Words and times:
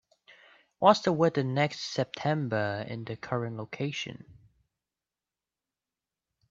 What's 0.79 1.01
the 1.01 1.13
weather 1.13 1.43
next 1.43 1.81
september 1.93 2.83
in 2.89 3.03
the 3.05 3.15
current 3.15 3.55
location? 3.57 4.25